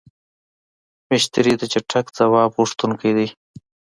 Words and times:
مشتری 1.09 1.53
د 1.57 1.63
چټک 1.73 2.05
ځواب 2.17 2.49
غوښتونکی 2.57 3.11
دی. 3.17 3.27